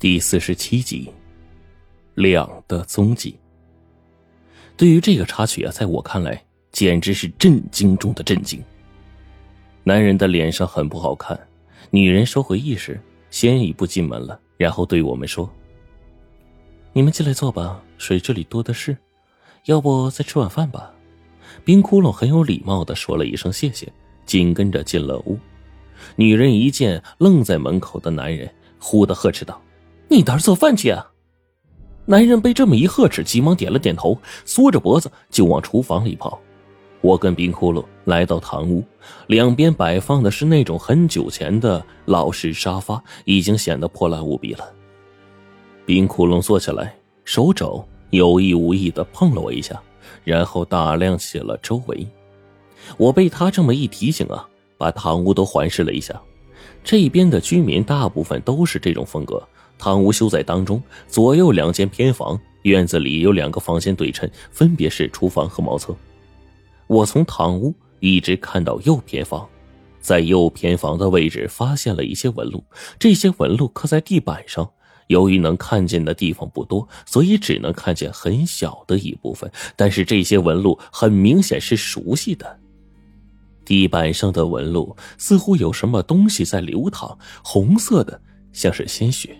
[0.00, 1.10] 第四十七集，
[2.14, 3.36] 两的踪迹。
[4.76, 6.40] 对于这个插曲啊，在我看来
[6.70, 8.62] 简直是震惊中的震惊。
[9.82, 11.36] 男人的脸上很不好看，
[11.90, 15.50] 女人收回意识，先一步进门了，然后对我们说
[16.94, 18.96] ：“你们进来坐吧，水这里多的是，
[19.64, 20.94] 要不再吃晚饭吧。”
[21.64, 23.92] 冰窟窿很有礼貌的说了一声谢谢，
[24.24, 25.36] 紧跟着进了屋。
[26.14, 29.60] 女人一见愣在门口的男人，忽的呵斥道。
[30.10, 31.06] 你倒是做饭去啊！
[32.06, 36.40] 男人被这么一呵斥，急忙点了点头，缩着脖子就往厨房里跑。
[37.00, 38.82] 我跟冰窟窿来到堂屋，
[39.26, 44.64] 两边摆放的是那种很久前的老式沙发，已经显得破烂无比了。
[45.84, 49.80] 冰窟窿坐下来，手肘有意无意的碰了我一下，
[50.24, 52.06] 然后打量起了周围。
[52.96, 54.48] 我被他这么一提醒啊，
[54.78, 56.18] 把堂屋都环视了一下。
[56.82, 59.46] 这边的居民大部分都是这种风格。
[59.78, 65.96] 堂屋修在当中，左右两间偏房，院子里有两个房间对称，分别是厨房和茅厕。
[66.86, 69.48] 我从堂屋一直看到右偏房，
[70.00, 72.64] 在右偏房的位置发现了一些纹路，
[72.98, 74.68] 这些纹路刻在地板上。
[75.06, 79.50] 由于能看见的地方不多，所以只能看见很小的一部分。
[79.74, 82.58] 但是这些纹路很明显是熟悉的，
[83.64, 88.20] 地板上的纹路似乎有什么东西在流淌，红色的，
[88.52, 89.34] 像是鲜血。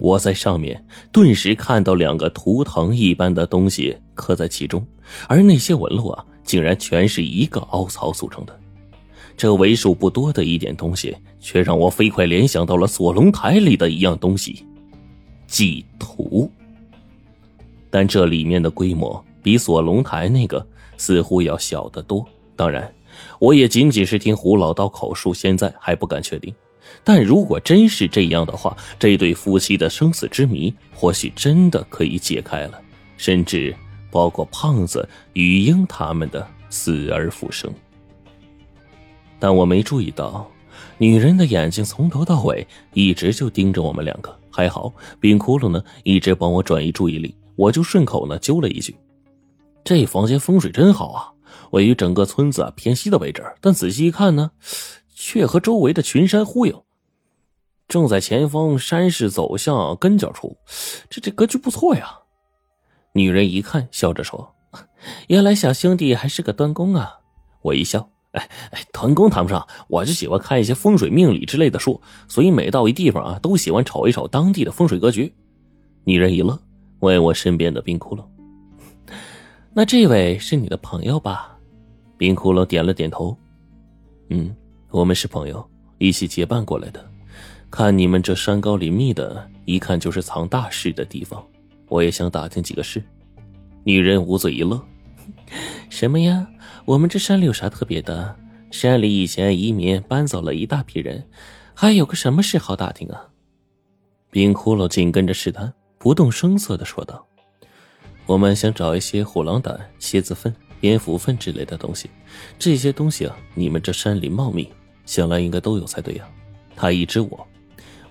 [0.00, 4.84] 我在上面顿时看到两个图腾一般的东西刻在其中，
[5.28, 8.58] 而那些纹路啊，竟然全是一个凹槽组成的。
[9.36, 14.66] 这为数不多的一点东西，却让我飞快联想到了锁龙台里的一样东西——
[15.46, 16.50] 祭图。
[17.90, 22.26] 但这里面的规模比锁龙台那个似乎要小得多。
[22.56, 22.90] 当然，
[23.38, 26.54] 我也仅仅是听胡老道口述，现在还不敢确定。
[27.02, 32.80] 但如果真是这样的话，这对夫妻的生死之谜或许真的可以解开了，
[33.16, 33.74] 甚至
[34.10, 37.72] 包括胖子、雨英他们的死而复生。
[39.38, 40.50] 但我没注意到，
[40.98, 44.38] 女人的眼睛从头到尾一直就盯着我们两个。
[44.50, 48.94] 还好，冰窟窿呢一直帮我转移注意力，我就顺口呢揪了一句
[49.84, 51.30] ：“这房间风水真好啊，
[51.70, 53.44] 位于整个村子啊偏西的位置。
[53.60, 54.50] 但仔细一看呢。”
[55.22, 56.74] 却和周围的群山呼应，
[57.86, 60.56] 正在前方山势走向跟脚处，
[61.10, 62.20] 这这格局不错呀。
[63.12, 64.54] 女人一看，笑着说
[65.28, 67.18] ：“原来小兄弟还是个端公啊！”
[67.60, 75.30] 我一笑：“哎哎，端公谈不上，我就喜欢看一些风水命理之类的书，所以每到一地方啊，都喜欢瞅一瞅当地的风水格局。”
[76.04, 76.58] 女人一乐，
[77.00, 78.24] 问我身边的冰窟窿
[79.74, 81.58] ：“那这位是你的朋友吧？”
[82.16, 83.36] 冰窟窿点了点头
[84.30, 84.56] ：“嗯。”
[84.90, 85.64] 我们是朋友，
[85.98, 87.04] 一起结伴过来的。
[87.70, 91.40] 看你们这山高林密的，一看就是藏大事的地方。
[91.86, 93.00] 我也想打听几个事。
[93.84, 94.84] 女人捂嘴一乐
[95.88, 96.44] ：“什么呀？
[96.84, 98.34] 我们这山里有啥特别的？
[98.72, 101.24] 山里以前移民搬走了一大批人，
[101.72, 103.28] 还有个什么事好打听啊？”
[104.28, 107.24] 冰窟窿紧跟着试探，不动声色的说道
[108.26, 112.10] ：“我们想找一些虎狼胆、蝎子粪、蝙蝠粪之类的东西。
[112.58, 114.68] 这些东西啊，你们这山里茂密。”
[115.10, 116.28] 想来应该都有才对呀。
[116.76, 117.46] 他一知我，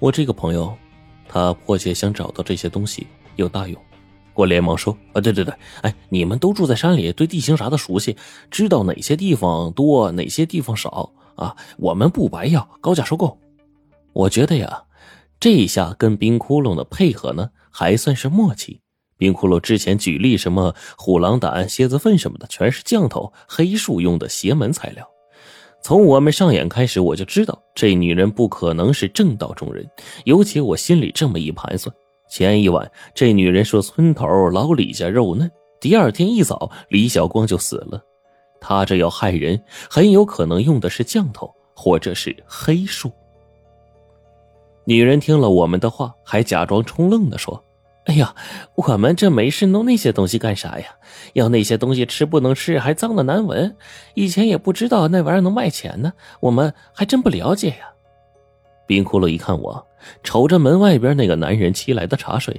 [0.00, 0.76] 我这个朋友，
[1.28, 3.80] 他迫切想找到这些东西，有大用。
[4.34, 8.16] 我连忙说：“啊，对对对，哎，你们都住在山里，对地形啥的熟悉，
[8.50, 11.54] 知道哪些地方多，哪些地方少啊？
[11.78, 13.38] 我们不白要，高价收购。
[14.12, 14.82] 我觉得呀，
[15.38, 18.80] 这一下跟冰窟窿的配合呢，还算是默契。
[19.16, 25.08] 冰窟窿之前举例什么虎狼胆、蝎子粪什么的，全是降头、黑术用的邪门材料。”
[25.80, 29.88] 从我们上演开始，我就知道这女人不可能是正道中人。
[30.24, 31.94] 尤其我心里这么一盘算：
[32.28, 35.50] 前一晚这女人说村头老李家肉嫩，
[35.80, 38.02] 第二天一早李小光就死了。
[38.60, 43.10] 她这要害人，很有可能用的是降头或者是黑术。
[44.84, 47.62] 女人听了我们的话，还假装冲愣的说。
[48.08, 48.34] 哎呀，
[48.74, 50.86] 我们这没事弄那些东西干啥呀？
[51.34, 53.76] 要那些东西吃不能吃，还脏的难闻。
[54.14, 56.10] 以前也不知道那玩意儿能卖钱呢，
[56.40, 57.90] 我们还真不了解呀。
[58.86, 59.86] 冰窟窿一看我，
[60.22, 62.58] 瞅着门外边那个男人沏来的茶水，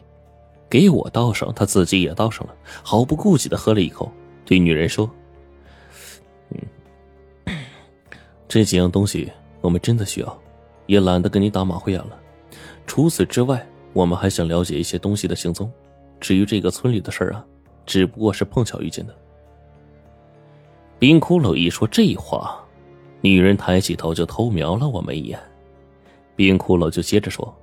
[0.70, 2.54] 给我倒上，他自己也倒上了，
[2.84, 4.12] 毫不顾忌的喝了一口，
[4.46, 5.10] 对女人说
[7.48, 7.58] ：“嗯，
[8.48, 9.32] 这几样东西
[9.62, 10.42] 我们真的需要，
[10.86, 12.16] 也懒得跟你打马虎眼了。
[12.86, 13.68] 除此之外。”
[14.00, 15.70] 我们还想了解一些东西的行踪，
[16.22, 17.46] 至于这个村里的事儿啊，
[17.86, 19.14] 只不过是碰巧遇见的。
[20.98, 22.64] 冰骷髅一说这话，
[23.20, 25.38] 女人抬起头就偷瞄了我们一眼。
[26.34, 27.54] 冰骷髅就接着说：“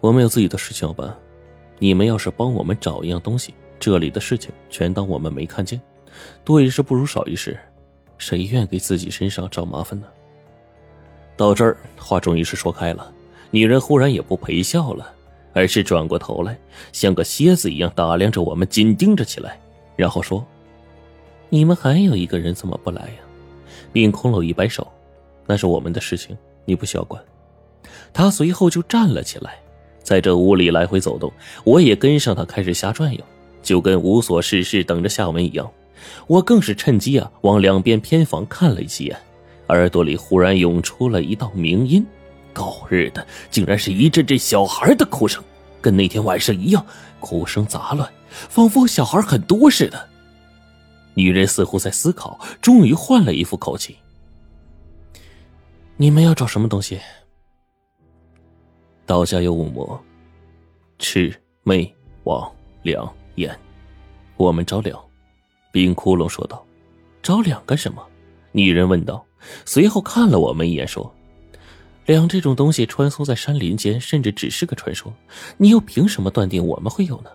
[0.00, 1.14] 我们有自己的事情要办，
[1.78, 5.78] 你们要是帮我们找一样东西，这里的事情全当我们没看见。
[6.42, 7.60] 多一事不如少一事，
[8.16, 10.06] 谁愿给自己身上找麻烦呢？
[11.36, 13.12] 到这儿，话终于是说开了。
[13.50, 15.12] 女人忽然也不陪笑了，
[15.52, 16.56] 而是转过头来，
[16.92, 19.58] 像个蝎子一样打量着我们，紧盯着起来，
[19.96, 20.46] 然后说
[21.50, 23.16] ：“你们还有一个人怎么不来呀？”
[23.92, 24.86] 并空楼一摆手
[25.46, 27.20] ：“那是我们的事情，你不需要管。”
[28.12, 29.58] 他随后就站了起来，
[30.02, 31.32] 在这屋里来回走动。
[31.64, 33.20] 我也跟上他，开始瞎转悠，
[33.62, 35.68] 就跟无所事事等着下文一样。
[36.28, 39.16] 我更是趁机啊，往两边偏房看了一眼，
[39.68, 42.06] 耳朵里忽然涌出了一道鸣音。
[42.52, 45.42] 狗日的，竟然是一阵阵小孩的哭声，
[45.80, 46.84] 跟那天晚上一样，
[47.20, 50.08] 哭声杂乱，仿佛小孩很多似的。
[51.14, 53.96] 女人似乎在思考，终于换了一副口气
[55.98, 57.00] ：“你们要找什么东西？”
[59.04, 60.00] 道家有五魔：
[60.98, 61.92] 赤、魅、
[62.24, 62.50] 王、
[62.82, 63.58] 两、眼。
[64.36, 64.98] 我们找两。
[65.72, 66.64] 冰窟窿说道
[67.22, 68.02] ：“找两干什么？”
[68.52, 69.24] 女人问道，
[69.64, 71.12] 随后看了我们一眼，说。
[72.10, 75.14] 两这种东西穿梭在山林间，甚至只是个传说，
[75.56, 77.30] 你又凭什么断定我们会有呢？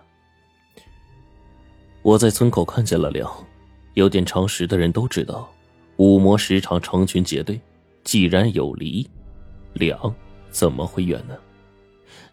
[2.02, 3.26] 我在村口看见了两，
[3.94, 5.50] 有点常识的人都知道，
[5.96, 7.58] 五魔时常成群结队，
[8.04, 9.08] 既然有离，
[9.72, 10.14] 两
[10.50, 11.34] 怎么会远呢？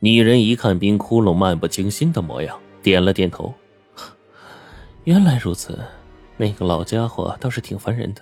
[0.02, 3.54] 女人一看冰窟窿漫不经心的模样，点了点头。
[5.06, 5.82] 原来如此，
[6.36, 8.22] 那个老家伙倒是挺烦人的。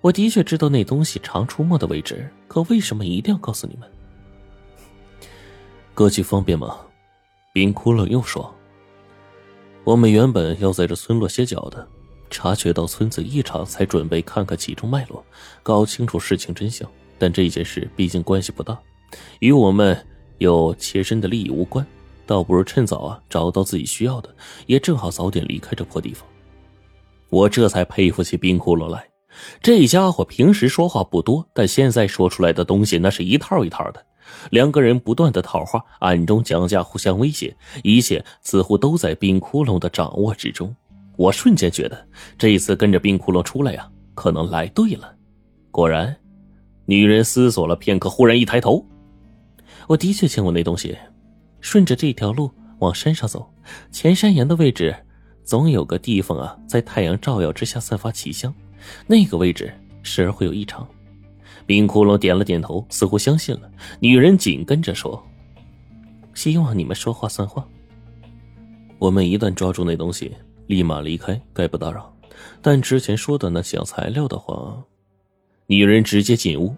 [0.00, 3.88] 我的确知道那东西常出没的位置，可为什么一定要告诉你们？
[5.94, 6.78] 过去方便吗？
[7.52, 8.54] 冰窟窿又说
[9.84, 11.86] ：“我们原本要在这村落歇脚的，
[12.30, 15.22] 察觉到村子异常，才准备看看其中脉络，
[15.62, 16.88] 搞清楚事情真相。
[17.18, 18.80] 但这件事毕竟关系不大，
[19.40, 20.06] 与我们
[20.38, 21.84] 有切身的利益无关，
[22.24, 24.34] 倒不如趁早啊找到自己需要的，
[24.66, 26.26] 也正好早点离开这破地方。”
[27.28, 29.09] 我这才佩服起冰窟窿来。
[29.62, 34.04] 这家伙平时说话不多，但现在说出来的东西那是一套一套的。
[34.50, 40.74] 两个人不断的套话，暗中讲价，互相威胁，一切似乎都在冰窟窿的掌握之中。
[41.16, 42.06] 我瞬间觉得，
[42.38, 45.14] 这一次跟着冰窟窿出来呀，可能来对了。
[45.70, 46.16] 果然，
[46.86, 48.86] 女人思索了片刻，忽然一抬头
[49.88, 50.96] ：“我的确见过那东西，
[51.60, 53.52] 顺着这条路往山上走，
[53.90, 54.94] 前山岩的位置，
[55.44, 58.54] 总有个地方啊，在太阳照耀之下散发奇香。”
[59.06, 59.72] 那个位置
[60.02, 60.86] 时而会有异常，
[61.66, 63.70] 冰窟窿点了点头，似乎相信了。
[64.00, 65.22] 女人紧跟着说
[66.34, 67.66] ：“希望你们说话算话。
[68.98, 70.34] 我们一旦抓住那东西，
[70.66, 72.12] 立马离开，概不打扰。
[72.62, 74.82] 但之前说的那些材料的话，
[75.66, 76.74] 女人直接进屋，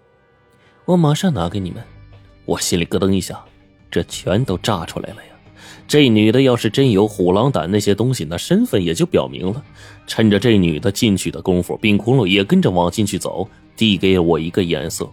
[0.85, 1.83] 我马上拿给你们。
[2.45, 3.43] 我心里咯噔一下，
[3.89, 5.29] 这全都炸出来了呀！”
[5.85, 9.63] 这女的要是真有虎狼胆那些东西，那身份也就表明了。
[10.07, 15.07] 趁着这女的进去的功夫，冰窟窿也跟着往进去走，递给我一个眼色。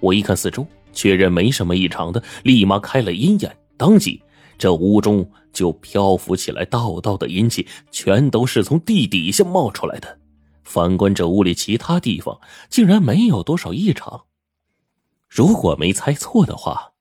[0.00, 3.56] 我一看四周，确认没什么异常的，立马开了阴眼。
[3.76, 4.20] 当即，
[4.58, 10.18] 这屋中就漂浮起来道道的阴气，全都是从地底下冒出来的。
[10.64, 14.22] 反观这屋里其他地方，竟然没有多少异常。
[15.28, 16.93] 如果没猜错的话。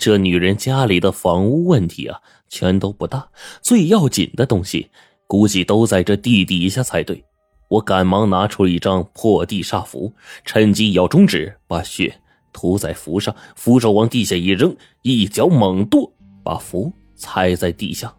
[0.00, 2.18] 这女人家里的房屋问题啊，
[2.48, 3.28] 全都不大，
[3.60, 4.88] 最要紧的东西
[5.26, 7.22] 估计都在这地底下才对。
[7.68, 10.10] 我赶忙拿出一张破地煞符，
[10.42, 12.18] 趁机咬中指，把血
[12.50, 16.10] 涂在符上，符咒往地下一扔，一脚猛跺，
[16.42, 18.10] 把符踩在地下。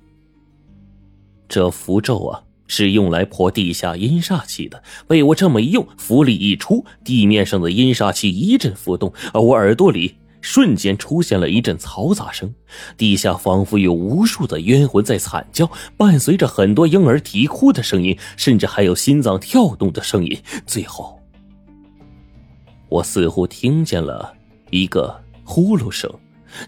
[1.49, 4.83] 这符咒啊，是用来破地下阴煞气的。
[5.07, 10.13] 被我这么一用，符力一出，地面上的阴煞气一阵浮动，而我耳朵里。
[10.41, 12.53] 瞬间出现了一阵嘈杂声，
[12.97, 20.37] 地下仿佛有无数的冤魂在惨叫，伴随着很多婴儿啼哭的声音，甚至还有心脏跳动的声音。
[20.65, 21.19] 最后，
[22.89, 24.33] 我似乎听见了
[24.71, 26.11] 一个呼噜声，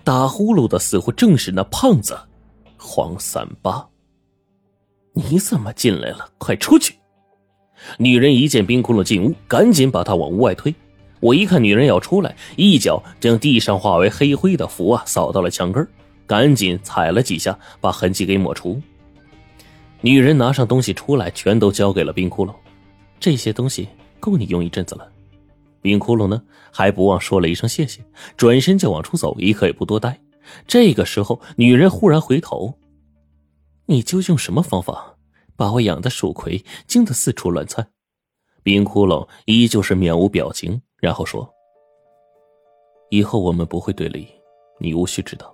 [0.04, 2.18] 打呼噜的似乎正是那胖子
[2.78, 3.86] 黄三八。
[5.14, 6.30] 你怎么进来了？
[6.38, 6.96] 快出去！
[7.98, 10.74] 女人一见冰窟窿进屋，赶紧把他往屋外推。
[11.24, 15.88] 我一看女人要出来，一脚将地上化为黑灰的符啊扫到了墙根
[16.28, 18.82] 赶紧踩了几下，把痕迹给抹除。
[20.02, 22.54] 女人拿上东西出来，全都交给了冰窟窿。
[23.22, 23.88] 这些东西
[24.20, 25.10] 够你用一阵子了。
[25.82, 28.02] 冰窟窿呢，还不忘说了一声谢谢，
[28.36, 30.20] 转身就往出走，一刻也不多待。
[30.68, 32.78] 这个时候，女人忽然回头
[33.88, 35.16] ：“你就用什么方法
[35.56, 37.88] 把我养的蜀葵惊得四处乱窜？”
[38.62, 40.82] 冰窟窿依旧是面无表情。
[41.04, 41.54] 然后说
[43.12, 44.26] ：“以后我们不会对立，
[44.78, 45.54] 你无需知道。”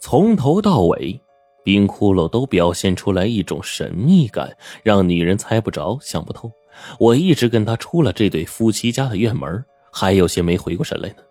[0.00, 1.20] 从头到尾，
[1.62, 4.52] 冰窟窿都表现出来一种神秘感，
[4.82, 6.50] 让女人猜不着、想不透。
[6.98, 11.22] 我一直跟他出了这对夫妻家的院门，还有些没回过神来呢。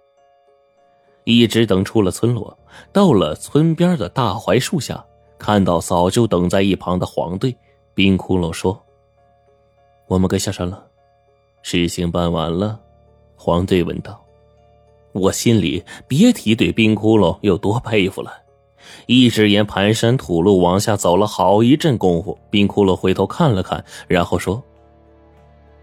[1.26, 2.58] 一直等出了村落，
[2.94, 5.06] 到了村边的大槐树下，
[5.38, 7.54] 看到早就等在一旁的黄队，
[7.94, 8.82] 冰窟窿说
[10.08, 10.88] ：“我们该下山了。”
[11.62, 12.80] 事情办完了，
[13.46, 14.20] 黄队问道。
[15.12, 18.34] 我心里别提对冰窟窿有多佩服了。
[19.06, 24.64] 一直沿盘山土路往下走了好一阵功夫，冰窟窿回头看了看，然后说：“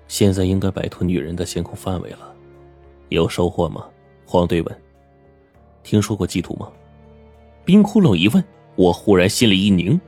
[0.08, 2.34] 现在应该摆脱女人的监控范围了，
[3.10, 3.86] 有收获吗？”
[4.26, 4.82] 黄队问。
[5.84, 6.68] 听说过祭图吗？
[7.64, 8.42] 冰窟窿一问，
[8.74, 10.00] 我忽然心里一凝。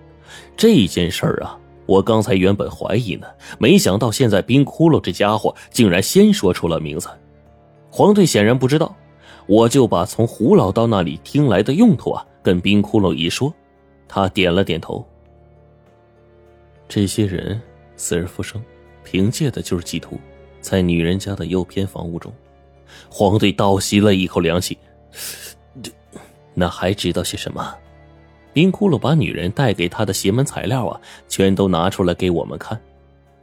[0.56, 1.56] 这件事儿啊，
[1.86, 3.28] 我刚才原本怀疑呢，
[3.60, 7.08] 没想到现在冰窟窿这家伙竟然先说出了名字。
[7.96, 8.92] 黄队显然不知道，
[9.46, 13.54] 我就把从胡老道那里听来的用途啊，跟冰窟窿一说，
[14.08, 15.06] 他点了点头。
[16.88, 17.62] 这些人
[17.94, 18.60] 死而复生，
[19.04, 20.18] 凭借的就是祭图，
[20.60, 22.32] 在女人家的右偏房屋中。
[23.08, 24.76] 黄队倒吸了一口凉气。
[26.52, 27.76] 那还知道些什么？
[28.52, 32.76] 冰窟窿把女人带给他的邪门材料啊，全都拿出来给我们看。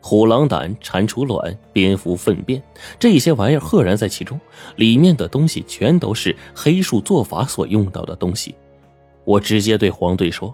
[0.02, 2.62] 虎狼胆、蟾蜍卵、蝙蝠粪便，
[3.00, 4.40] 这些玩意儿赫然在其中。
[4.76, 8.56] 里面的东西全都是黑术做法所用到的东西。
[9.24, 10.54] 我直接对黄队说：“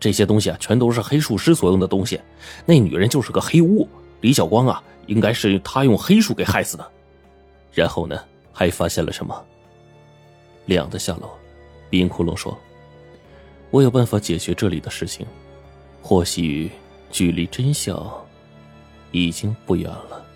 [0.00, 2.20] 这些东西啊，全都是黑术师所用的东西。
[2.66, 3.88] 那女人就是个黑巫，
[4.20, 6.84] 李小光啊，应该是他用黑术给害死的。”
[7.72, 8.20] 然后呢，
[8.52, 9.44] 还发现了什么？
[10.66, 11.30] 亮的下楼。
[11.88, 12.58] 冰窟窿说
[13.70, 15.24] ：“我有办法解决这里的事情，
[16.02, 16.70] 或许
[17.10, 17.94] 距离真相
[19.12, 20.26] 已经不远了。”